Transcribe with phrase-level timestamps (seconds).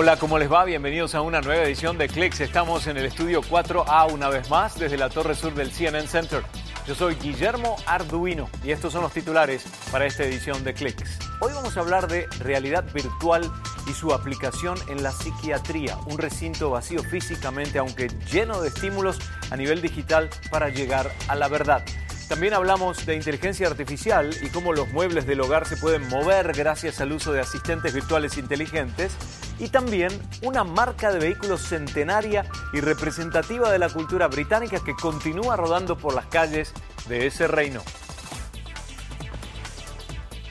[0.00, 0.64] Hola, ¿cómo les va?
[0.64, 2.38] Bienvenidos a una nueva edición de Clicks.
[2.38, 6.44] Estamos en el estudio 4A una vez más desde la torre sur del CNN Center.
[6.86, 11.18] Yo soy Guillermo Arduino y estos son los titulares para esta edición de Clicks.
[11.40, 13.50] Hoy vamos a hablar de realidad virtual
[13.90, 19.18] y su aplicación en la psiquiatría, un recinto vacío físicamente aunque lleno de estímulos
[19.50, 21.84] a nivel digital para llegar a la verdad.
[22.28, 27.00] También hablamos de inteligencia artificial y cómo los muebles del hogar se pueden mover gracias
[27.00, 29.16] al uso de asistentes virtuales inteligentes.
[29.58, 30.10] Y también
[30.42, 36.14] una marca de vehículos centenaria y representativa de la cultura británica que continúa rodando por
[36.14, 36.72] las calles
[37.08, 37.82] de ese reino.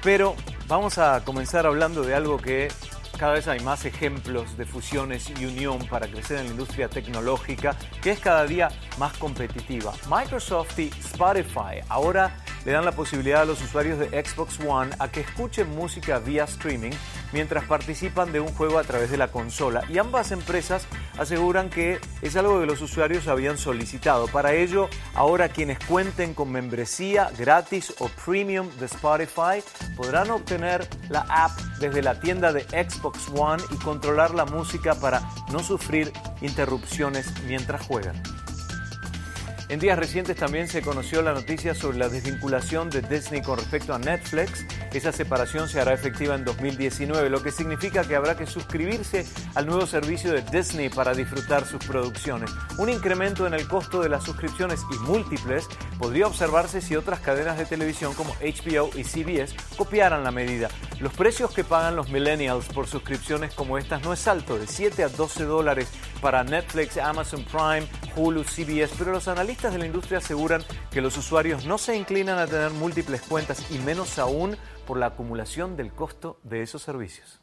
[0.03, 0.35] Pero
[0.67, 2.69] vamos a comenzar hablando de algo que
[3.17, 7.75] cada vez hay más ejemplos de fusiones y unión para crecer en la industria tecnológica,
[8.01, 8.69] que es cada día
[8.99, 9.93] más competitiva.
[10.07, 15.09] Microsoft y Spotify ahora le dan la posibilidad a los usuarios de Xbox One a
[15.09, 16.91] que escuchen música vía streaming
[17.31, 19.85] mientras participan de un juego a través de la consola.
[19.87, 20.85] Y ambas empresas
[21.17, 24.27] aseguran que es algo que los usuarios habían solicitado.
[24.27, 29.63] Para ello, ahora quienes cuenten con membresía gratis o premium de Spotify
[29.95, 35.21] podrán obtener la app desde la tienda de Xbox One y controlar la música para
[35.53, 36.11] no sufrir
[36.41, 38.21] interrupciones mientras juegan.
[39.69, 43.93] En días recientes también se conoció la noticia sobre la desvinculación de Disney con respecto
[43.93, 44.65] a Netflix.
[44.93, 49.65] Esa separación se hará efectiva en 2019, lo que significa que habrá que suscribirse al
[49.65, 52.49] nuevo servicio de Disney para disfrutar sus producciones.
[52.77, 55.67] Un incremento en el costo de las suscripciones y múltiples
[55.99, 60.69] podría observarse si otras cadenas de televisión como HBO y CBS copiaran la medida.
[60.99, 65.03] Los precios que pagan los millennials por suscripciones como estas no es alto, de 7
[65.03, 65.89] a 12 dólares
[66.21, 71.17] para Netflix, Amazon Prime, Hulu, CBS, pero los analistas de la industria aseguran que los
[71.17, 75.91] usuarios no se inclinan a tener múltiples cuentas y menos aún por la acumulación del
[75.91, 77.41] costo de esos servicios.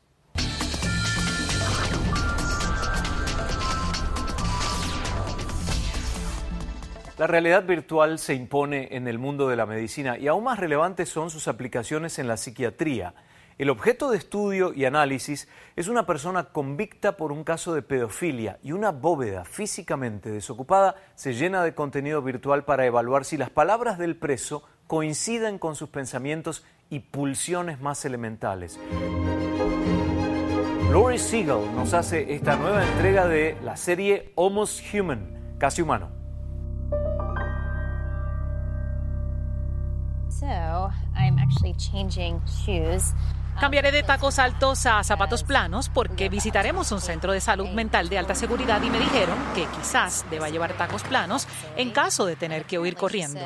[7.16, 11.08] La realidad virtual se impone en el mundo de la medicina y aún más relevantes
[11.08, 13.14] son sus aplicaciones en la psiquiatría.
[13.56, 15.46] El objeto de estudio y análisis
[15.76, 21.34] es una persona convicta por un caso de pedofilia y una bóveda físicamente desocupada se
[21.34, 26.64] llena de contenido virtual para evaluar si las palabras del preso coinciden con sus pensamientos
[26.90, 28.78] y pulsiones más elementales.
[30.90, 36.08] Lori Siegel nos hace esta nueva entrega de la serie Almost Human, casi humano.
[40.28, 43.12] So, I'm actually changing shoes.
[43.58, 48.18] Cambiaré de tacos altos a zapatos planos porque visitaremos un centro de salud mental de
[48.18, 51.46] alta seguridad y me dijeron que quizás deba llevar tacos planos
[51.76, 53.40] en caso de tener que huir corriendo.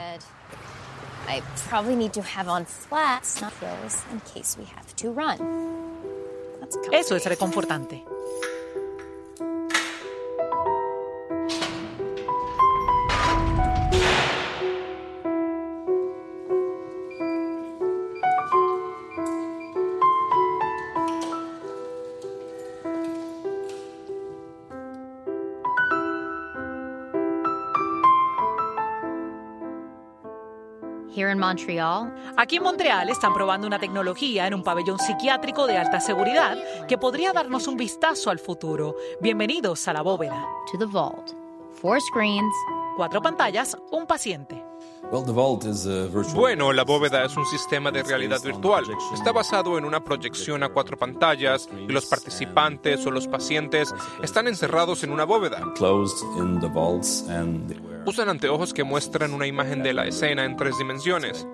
[1.28, 5.36] I probably need to have on flats, not heels, in case we have to run.
[6.58, 8.02] That's Eso es reconfortante.
[32.36, 36.98] Aquí en Montreal están probando una tecnología en un pabellón psiquiátrico de alta seguridad que
[36.98, 38.94] podría darnos un vistazo al futuro.
[39.20, 40.44] Bienvenidos a la bóveda.
[40.70, 41.32] to the vault.
[41.80, 42.52] Four screens,
[42.98, 44.60] Cuatro pantallas, un paciente.
[46.34, 48.86] Bueno, la bóveda es un sistema de realidad virtual.
[49.14, 54.48] Está basado en una proyección a cuatro pantallas y los participantes o los pacientes están
[54.48, 55.62] encerrados en una bóveda.
[58.06, 61.46] Usan anteojos que muestran una imagen de la escena en tres dimensiones.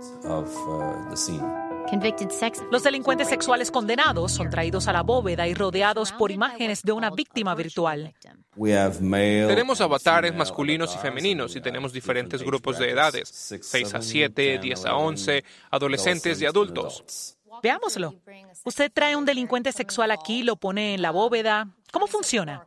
[2.31, 6.93] sex Los delincuentes sexuales condenados son traídos a la bóveda y rodeados por imágenes de
[6.93, 8.15] una víctima virtual.
[8.57, 14.87] Tenemos avatares masculinos y femeninos y tenemos diferentes grupos de edades, 6 a 7, 10
[14.87, 17.34] a 11, adolescentes y adultos.
[17.63, 18.15] Veámoslo.
[18.65, 21.69] Usted trae un delincuente sexual aquí, lo pone en la bóveda.
[21.93, 22.67] ¿Cómo funciona?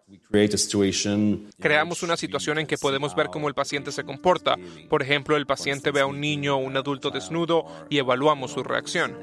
[1.60, 4.56] Creamos una situación en que podemos ver cómo el paciente se comporta.
[4.89, 8.63] Por ejemplo, el paciente ve a un niño o un adulto desnudo y evaluamos su
[8.63, 9.18] reacción.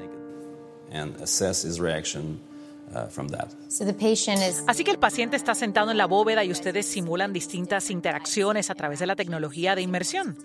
[4.67, 8.75] Así que el paciente está sentado en la bóveda y ustedes simulan distintas interacciones a
[8.75, 10.37] través de la tecnología de inmersión.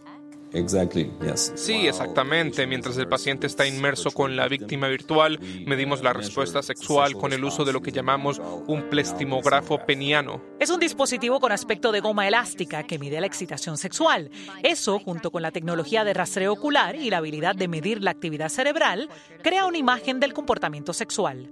[1.57, 2.67] Sí, exactamente.
[2.67, 7.45] Mientras el paciente está inmerso con la víctima virtual, medimos la respuesta sexual con el
[7.45, 10.43] uso de lo que llamamos un plestimógrafo peniano.
[10.59, 14.31] Es un dispositivo con aspecto de goma elástica que mide la excitación sexual.
[14.63, 18.49] Eso, junto con la tecnología de rastreo ocular y la habilidad de medir la actividad
[18.49, 19.09] cerebral,
[19.43, 21.51] crea una imagen del comportamiento sexual.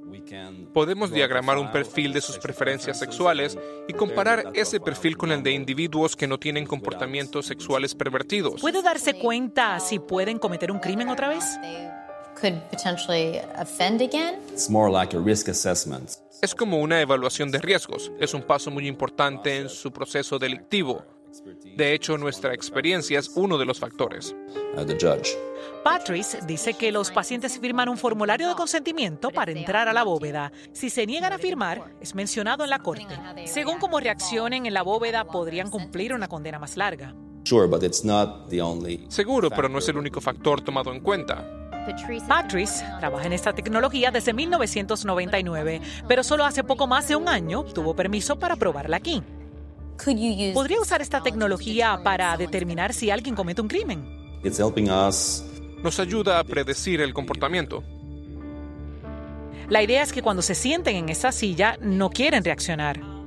[0.75, 3.57] Podemos diagramar un perfil de sus preferencias sexuales
[3.87, 9.15] y comparar ese perfil con el de individuos que no tienen comportamientos sexuales pervertidos darse
[9.15, 11.45] cuenta si pueden cometer un crimen otra vez?
[16.41, 18.13] Es como una evaluación de riesgos.
[18.19, 21.05] Es un paso muy importante en su proceso delictivo.
[21.77, 24.35] De hecho, nuestra experiencia es uno de los factores.
[24.77, 30.05] Uh, Patrice dice que los pacientes firman un formulario de consentimiento para entrar a la
[30.05, 30.51] bóveda.
[30.73, 33.07] Si se niegan a firmar, es mencionado en la corte.
[33.45, 37.15] Según cómo reaccionen en la bóveda, podrían cumplir una condena más larga.
[39.09, 41.59] Seguro, pero no es el único factor tomado en cuenta.
[42.29, 47.65] Patrice trabaja en esta tecnología desde 1999, pero solo hace poco más de un año
[47.65, 49.23] tuvo permiso para probarla aquí.
[50.55, 54.05] ¿Podría usar esta tecnología para determinar si alguien comete un crimen?
[55.83, 57.83] Nos ayuda a predecir el comportamiento.
[59.69, 63.18] La idea es que cuando se sienten en esa silla no quieren reaccionar.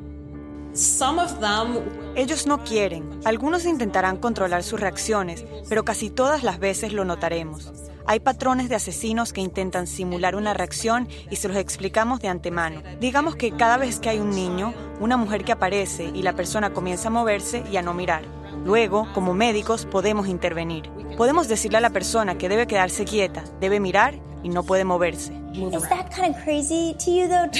[2.15, 3.19] Ellos no quieren.
[3.25, 7.71] Algunos intentarán controlar sus reacciones, pero casi todas las veces lo notaremos.
[8.05, 12.81] Hay patrones de asesinos que intentan simular una reacción y se los explicamos de antemano.
[12.99, 16.73] Digamos que cada vez que hay un niño, una mujer que aparece y la persona
[16.73, 18.23] comienza a moverse y a no mirar.
[18.65, 20.89] Luego, como médicos, podemos intervenir.
[21.17, 25.33] Podemos decirle a la persona que debe quedarse quieta, debe mirar y no puede moverse.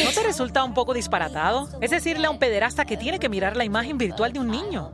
[0.04, 1.68] ¿No te resulta un poco disparatado?
[1.82, 4.92] Es decirle a un pederasta que tiene que mirar la imagen virtual de un niño.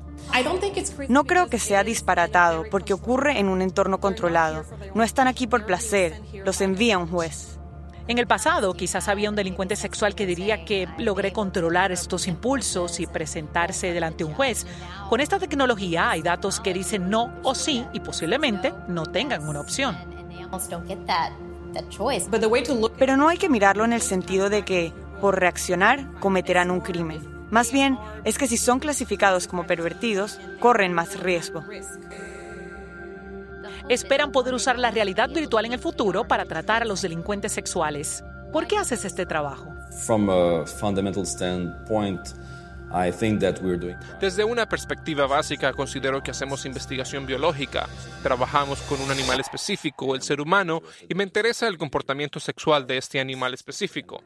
[1.09, 4.65] No creo que sea disparatado porque ocurre en un entorno controlado.
[4.93, 7.57] No están aquí por placer, los envía un juez.
[8.07, 13.01] En el pasado, quizás había un delincuente sexual que diría que logré controlar estos impulsos
[13.01, 14.65] y presentarse delante de un juez.
[15.09, 19.59] Con esta tecnología hay datos que dicen no o sí y posiblemente no tengan una
[19.59, 19.97] opción.
[22.97, 27.37] Pero no hay que mirarlo en el sentido de que, por reaccionar, cometerán un crimen.
[27.49, 31.63] Más bien, es que si son clasificados como pervertidos, corren más riesgo.
[33.89, 38.23] Esperan poder usar la realidad virtual en el futuro para tratar a los delincuentes sexuales.
[38.51, 39.73] ¿Por qué haces este trabajo?
[44.19, 47.87] Desde una perspectiva básica, considero que hacemos investigación biológica.
[48.23, 52.97] Trabajamos con un animal específico, el ser humano, y me interesa el comportamiento sexual de
[52.97, 54.23] este animal específico.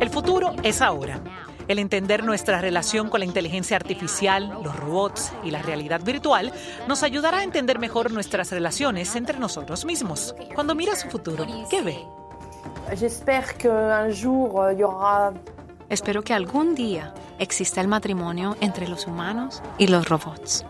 [0.00, 1.20] El futuro es ahora.
[1.68, 6.52] El entender nuestra relación con la inteligencia artificial, los robots y la realidad virtual
[6.88, 10.34] nos ayudará a entender mejor nuestras relaciones entre nosotros mismos.
[10.54, 11.98] Cuando mira su futuro, ¿qué ve?
[15.90, 20.64] Espero que algún día exista el matrimonio entre los humanos y los robots.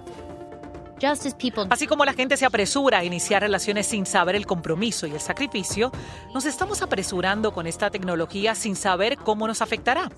[1.71, 5.21] Así como la gente se apresura a iniciar relaciones sin saber el compromiso y el
[5.21, 5.93] sacrificio,
[6.35, 10.11] nos estamos apresurando con esta tecnología sin saber cómo nos afectará.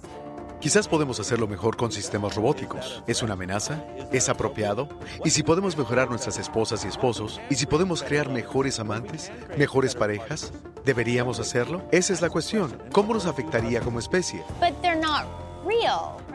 [0.63, 3.03] Quizás podemos hacerlo mejor con sistemas robóticos.
[3.09, 3.85] ¿Es una amenaza?
[4.13, 4.89] ¿Es apropiado?
[5.25, 7.41] ¿Y si podemos mejorar nuestras esposas y esposos?
[7.51, 9.33] ¿Y si podemos crear mejores amantes?
[9.59, 10.53] ¿Mejores parejas?
[10.85, 11.83] ¿Deberíamos hacerlo?
[11.91, 12.81] Esa es la cuestión.
[12.93, 14.45] ¿Cómo nos afectaría como especie?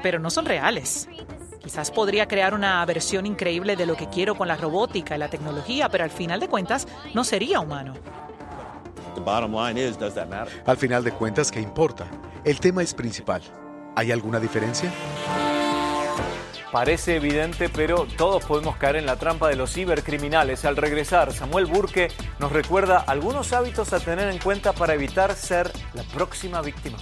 [0.04, 1.08] Pero no son reales.
[1.62, 5.30] Quizás podría crear una versión increíble de lo que quiero con la robótica y la
[5.30, 7.94] tecnología, pero al final de cuentas no sería humano.
[10.66, 12.08] Al final de cuentas, ¿qué importa?
[12.44, 13.42] El tema es principal.
[13.98, 14.94] ¿Hay alguna diferencia?
[16.72, 20.66] Parece evidente, pero todos podemos caer en la trampa de los cibercriminales.
[20.66, 25.72] Al regresar, Samuel Burke nos recuerda algunos hábitos a tener en cuenta para evitar ser
[25.96, 27.00] la próxima víctima.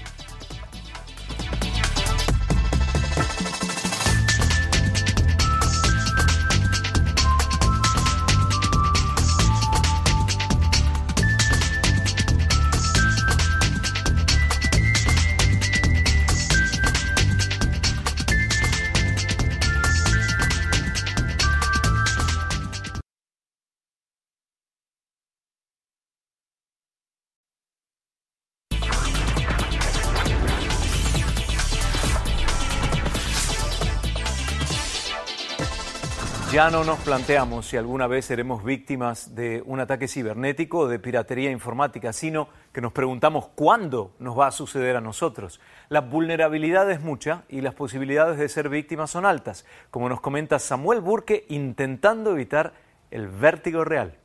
[36.56, 41.00] Ya no nos planteamos si alguna vez seremos víctimas de un ataque cibernético o de
[41.00, 45.60] piratería informática, sino que nos preguntamos cuándo nos va a suceder a nosotros.
[45.90, 50.58] La vulnerabilidad es mucha y las posibilidades de ser víctimas son altas, como nos comenta
[50.58, 52.72] Samuel Burke intentando evitar
[53.12, 54.16] el vértigo real.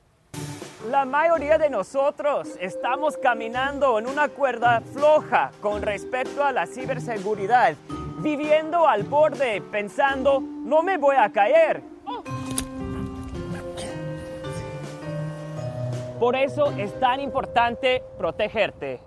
[0.88, 7.74] La mayoría de nosotros estamos caminando en una cuerda floja con respecto a la ciberseguridad,
[8.18, 11.89] viviendo al borde pensando, no me voy a caer.
[16.20, 19.00] Por eso es tan importante protegerte.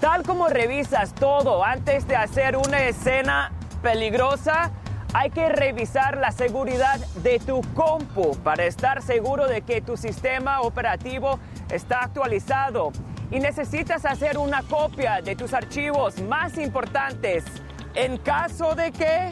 [0.00, 4.72] Tal como revisas todo antes de hacer una escena peligrosa,
[5.14, 10.62] hay que revisar la seguridad de tu compu para estar seguro de que tu sistema
[10.62, 11.38] operativo
[11.70, 12.90] está actualizado.
[13.30, 17.44] Y necesitas hacer una copia de tus archivos más importantes
[17.94, 19.28] en caso de que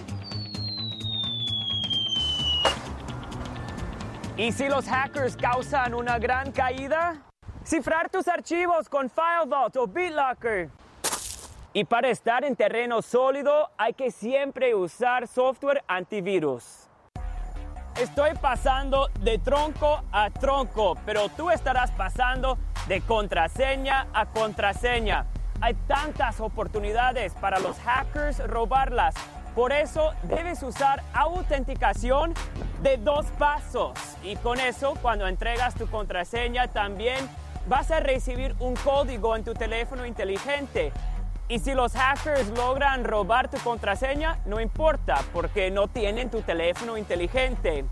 [4.38, 7.16] ¿Y si los hackers causan una gran caída?
[7.64, 10.70] Cifrar tus archivos con FileVault o BitLocker.
[11.72, 16.86] Y para estar en terreno sólido hay que siempre usar software antivirus.
[18.00, 25.26] Estoy pasando de tronco a tronco, pero tú estarás pasando de contraseña a contraseña.
[25.60, 29.16] Hay tantas oportunidades para los hackers robarlas.
[29.58, 32.32] Por eso debes usar autenticación
[32.80, 33.98] de dos pasos.
[34.22, 37.28] Y con eso, cuando entregas tu contraseña, también
[37.66, 40.92] vas a recibir un código en tu teléfono inteligente.
[41.48, 46.96] Y si los hackers logran robar tu contraseña, no importa, porque no tienen tu teléfono
[46.96, 47.84] inteligente.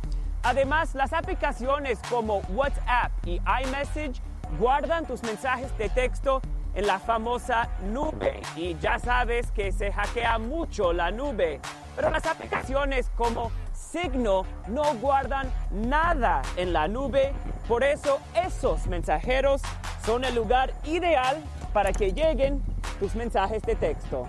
[0.45, 4.23] Además, las aplicaciones como WhatsApp y iMessage
[4.61, 6.41] guardan tus mensajes de texto
[6.77, 8.41] en la famosa nube.
[8.55, 11.61] Y ya sabes que se hackea mucho la nube.
[11.97, 17.33] Pero las aplicaciones como Signo no guardan nada en la nube.
[17.67, 19.63] Por eso esos mensajeros
[20.05, 21.43] son el lugar ideal
[21.73, 22.63] para que lleguen
[23.01, 24.29] tus mensajes de texto.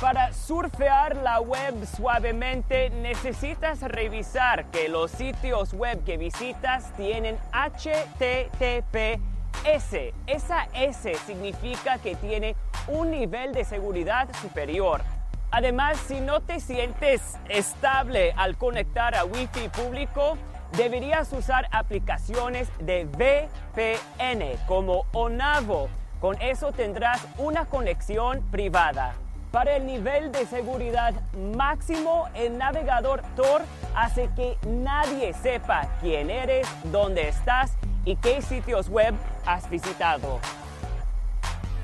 [0.00, 9.20] Para surfear la web suavemente necesitas revisar que los sitios web que visitas tienen HTTP
[9.64, 10.12] S.
[10.26, 12.56] Esa S significa que tiene
[12.88, 15.02] un nivel de seguridad superior.
[15.50, 20.36] Además, si no te sientes estable al conectar a Wi-Fi público,
[20.76, 25.88] deberías usar aplicaciones de VPN como Onavo.
[26.20, 29.14] Con eso tendrás una conexión privada.
[29.52, 31.14] Para el nivel de seguridad
[31.56, 33.62] máximo, el navegador Tor
[33.94, 37.72] hace que nadie sepa quién eres, dónde estás
[38.06, 40.40] y qué sitios web has visitado.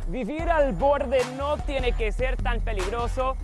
[0.09, 3.37] Vivir al borde no tiene que ser tan peligroso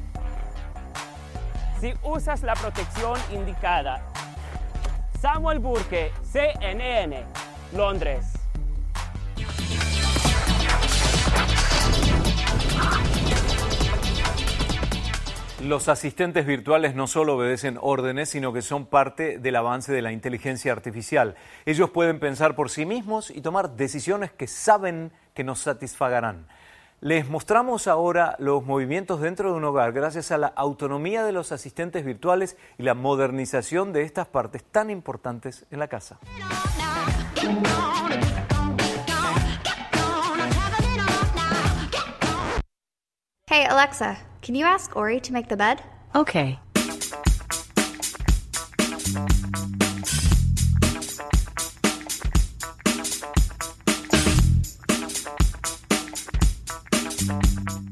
[1.81, 4.03] si usas la protección indicada.
[5.21, 7.25] Samuel Burke, CNN,
[7.73, 8.39] Londres.
[15.63, 20.13] Los asistentes virtuales no solo obedecen órdenes, sino que son parte del avance de la
[20.13, 21.35] inteligencia artificial.
[21.67, 26.47] Ellos pueden pensar por sí mismos y tomar decisiones que saben que nos satisfagarán.
[27.01, 31.51] Les mostramos ahora los movimientos dentro de un hogar gracias a la autonomía de los
[31.51, 36.21] asistentes virtuales y la modernización de estas partes tan importantes en la casa.
[43.51, 45.81] Hey Alexa, can you ask Ori to make the bed?
[46.15, 46.59] Okay.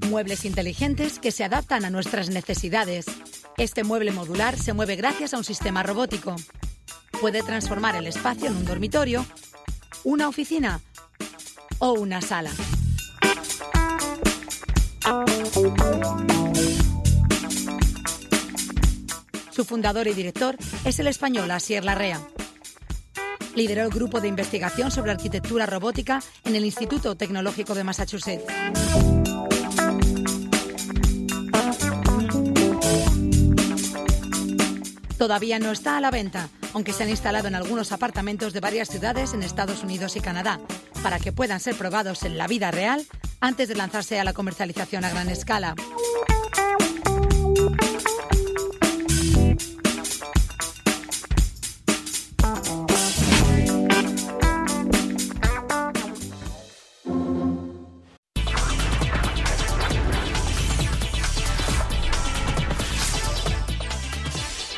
[0.08, 3.06] Muebles inteligentes que se adaptan a nuestras necesidades.
[3.58, 6.36] Este mueble modular se mueve gracias a un sistema robótico.
[7.20, 9.26] Puede transformar el espacio en un dormitorio,
[10.04, 10.80] una oficina
[11.78, 12.50] o una sala.
[19.56, 22.20] Su fundador y director es el español Asier Larrea.
[23.54, 28.44] Lideró el grupo de investigación sobre arquitectura robótica en el Instituto Tecnológico de Massachusetts.
[35.16, 38.90] Todavía no está a la venta, aunque se han instalado en algunos apartamentos de varias
[38.90, 40.60] ciudades en Estados Unidos y Canadá,
[41.02, 43.06] para que puedan ser probados en la vida real
[43.40, 45.74] antes de lanzarse a la comercialización a gran escala.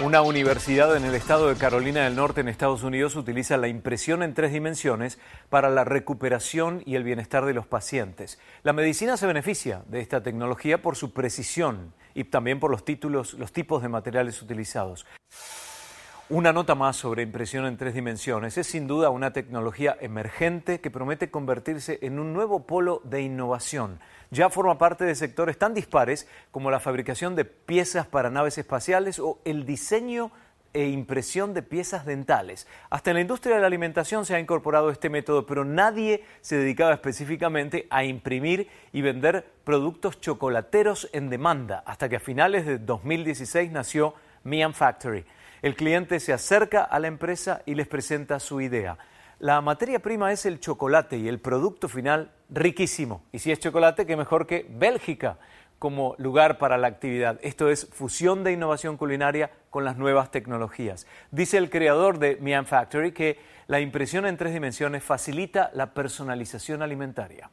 [0.09, 4.23] Una universidad en el estado de Carolina del Norte, en Estados Unidos, utiliza la impresión
[4.23, 5.19] en tres dimensiones
[5.51, 8.39] para la recuperación y el bienestar de los pacientes.
[8.63, 13.35] La medicina se beneficia de esta tecnología por su precisión y también por los títulos,
[13.35, 15.05] los tipos de materiales utilizados.
[16.31, 18.59] Una nota más sobre impresión en tres dimensiones.
[18.59, 23.99] Es sin duda una tecnología emergente que promete convertirse en un nuevo polo de innovación.
[24.31, 29.19] Ya forma parte de sectores tan dispares como la fabricación de piezas para naves espaciales
[29.19, 30.31] o el diseño
[30.75, 32.67] e impresión de piezas dentales.
[32.91, 36.59] Hasta en la industria de la alimentación se ha incorporado este método, pero nadie se
[36.59, 42.77] dedicaba específicamente a imprimir y vender productos chocolateros en demanda, hasta que a finales de
[42.77, 45.25] 2016 nació Mian Factory.
[45.63, 48.99] El cliente se acerca a la empresa y les presenta su idea.
[49.41, 53.23] La materia prima es el chocolate y el producto final riquísimo.
[53.33, 55.39] Y si es chocolate, qué mejor que Bélgica
[55.79, 57.39] como lugar para la actividad.
[57.43, 61.07] Esto es fusión de innovación culinaria con las nuevas tecnologías.
[61.31, 63.39] Dice el creador de Mian Factory que
[63.69, 67.51] la impresión en tres dimensiones facilita la personalización alimentaria.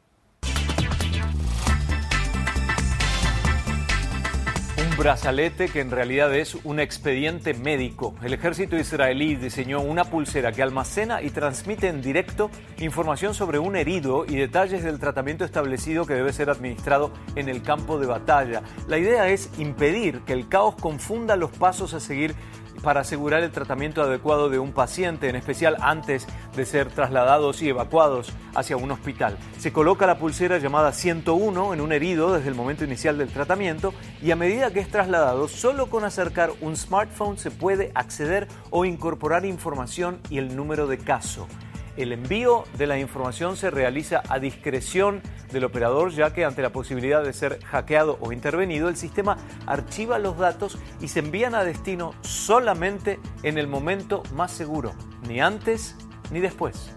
[4.96, 8.14] Brazalete que en realidad es un expediente médico.
[8.22, 13.76] El ejército israelí diseñó una pulsera que almacena y transmite en directo información sobre un
[13.76, 18.62] herido y detalles del tratamiento establecido que debe ser administrado en el campo de batalla.
[18.88, 22.34] La idea es impedir que el caos confunda los pasos a seguir
[22.82, 27.68] para asegurar el tratamiento adecuado de un paciente, en especial antes de ser trasladados y
[27.68, 29.36] evacuados hacia un hospital.
[29.58, 33.92] Se coloca la pulsera llamada 101 en un herido desde el momento inicial del tratamiento
[34.22, 38.84] y a medida que es trasladado, solo con acercar un smartphone se puede acceder o
[38.84, 41.46] incorporar información y el número de caso.
[41.96, 46.70] El envío de la información se realiza a discreción del operador, ya que ante la
[46.70, 51.64] posibilidad de ser hackeado o intervenido, el sistema archiva los datos y se envían a
[51.64, 54.92] destino solamente en el momento más seguro,
[55.26, 55.96] ni antes
[56.30, 56.90] ni después.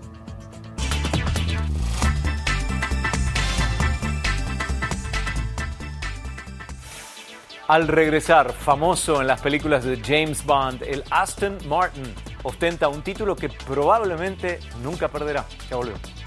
[7.69, 12.11] Al regresar, famoso en las películas de James Bond, el Aston Martin
[12.43, 15.45] ostenta un título que probablemente nunca perderá.
[15.69, 16.18] Ya volvemos.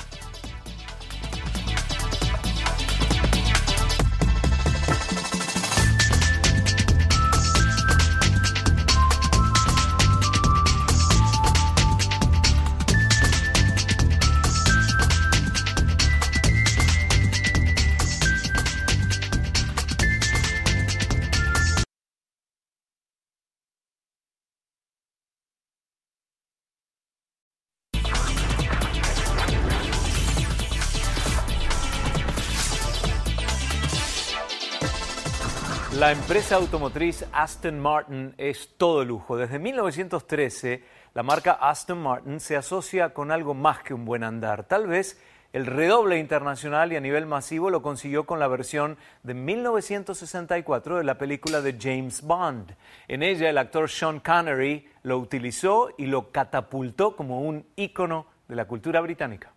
[36.02, 39.36] La empresa automotriz Aston Martin es todo lujo.
[39.36, 40.82] Desde 1913,
[41.14, 44.64] la marca Aston Martin se asocia con algo más que un buen andar.
[44.64, 49.34] Tal vez el redoble internacional y a nivel masivo lo consiguió con la versión de
[49.34, 52.74] 1964 de la película de James Bond.
[53.06, 58.56] En ella el actor Sean Connery lo utilizó y lo catapultó como un ícono de
[58.56, 59.52] la cultura británica.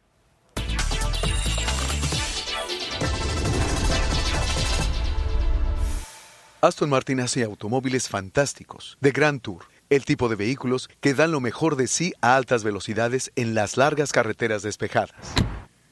[6.65, 11.39] Aston Martin hace automóviles fantásticos, de gran tour, el tipo de vehículos que dan lo
[11.39, 15.11] mejor de sí a altas velocidades en las largas carreteras despejadas.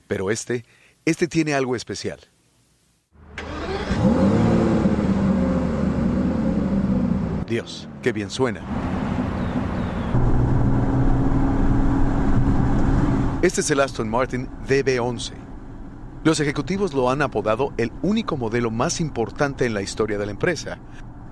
[0.07, 0.65] Pero este,
[1.05, 2.19] este tiene algo especial.
[7.47, 8.61] Dios, qué bien suena.
[13.43, 15.42] Este es el Aston Martin DB11
[16.23, 20.31] los ejecutivos lo han apodado el único modelo más importante en la historia de la
[20.31, 20.79] empresa,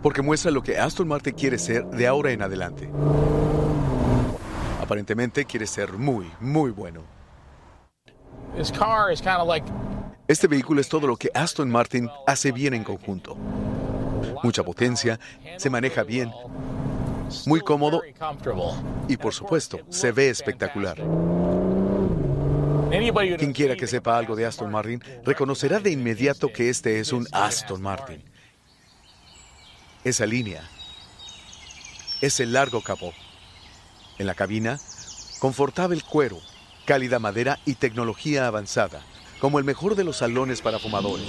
[0.03, 2.89] porque muestra lo que Aston Martin quiere ser de ahora en adelante.
[4.81, 7.01] Aparentemente quiere ser muy, muy bueno.
[10.27, 13.37] Este vehículo es todo lo que Aston Martin hace bien en conjunto.
[14.43, 15.19] Mucha potencia,
[15.57, 16.31] se maneja bien,
[17.45, 18.01] muy cómodo
[19.07, 20.97] y por supuesto se ve espectacular.
[23.37, 27.27] Quien quiera que sepa algo de Aston Martin reconocerá de inmediato que este es un
[27.31, 28.23] Aston Martin.
[30.03, 30.61] Esa línea,
[32.21, 33.11] ese largo capó.
[34.19, 34.79] En la cabina,
[35.39, 36.37] confortable cuero,
[36.85, 39.01] cálida madera y tecnología avanzada,
[39.39, 41.27] como el mejor de los salones para fumadores.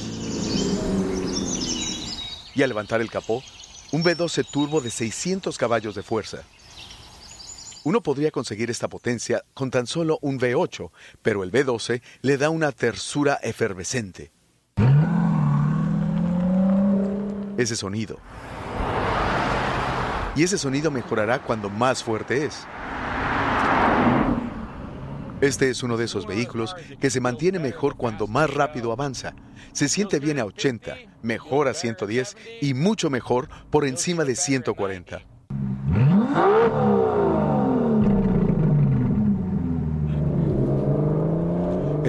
[2.55, 3.43] Y al levantar el capó,
[3.93, 6.45] un V12 turbo de 600 caballos de fuerza
[7.85, 10.91] uno podría conseguir esta potencia con tan solo un V8,
[11.23, 14.33] pero el V12 le da una tersura efervescente.
[17.57, 18.19] Ese sonido.
[20.35, 22.67] y ese sonido mejorará cuando más fuerte es.
[25.43, 29.35] Este es uno de esos vehículos que se mantiene mejor cuando más rápido avanza.
[29.73, 35.32] Se siente bien a 80, mejor a 110 y mucho mejor por encima de 140.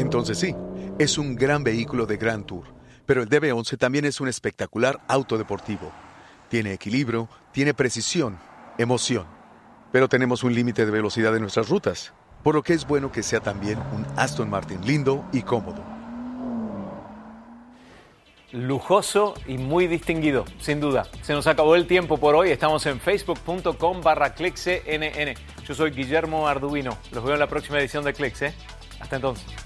[0.03, 0.55] Entonces sí,
[0.99, 2.65] es un gran vehículo de Grand Tour,
[3.07, 5.91] pero el DB11 también es un espectacular auto deportivo.
[6.49, 8.37] Tiene equilibrio, tiene precisión,
[8.77, 9.25] emoción.
[9.91, 12.13] Pero tenemos un límite de velocidad en nuestras rutas
[12.43, 15.81] por lo que es bueno que sea también un Aston Martin lindo y cómodo.
[18.51, 21.07] Lujoso y muy distinguido, sin duda.
[21.23, 22.51] Se nos acabó el tiempo por hoy.
[22.51, 25.33] Estamos en facebook.com barra clickcnn.
[25.65, 26.95] Yo soy Guillermo Arduino.
[27.11, 28.43] Los veo en la próxima edición de Clicks.
[28.43, 28.53] ¿eh?
[28.99, 29.62] Hasta entonces.